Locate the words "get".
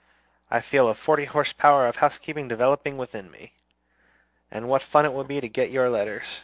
5.47-5.69